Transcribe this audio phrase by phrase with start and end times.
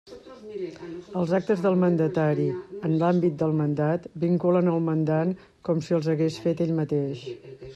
[1.19, 2.47] Els actes del mandatari,
[2.89, 5.35] en l'àmbit del mandat, vinculen el mandant
[5.69, 7.25] com si els hagués fet ell mateix.